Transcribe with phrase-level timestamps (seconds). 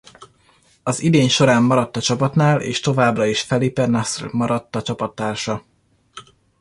[0.83, 5.63] Az idény során maradt a csapatnál és továbbra is Felipe Nasr maradt a csapattársa.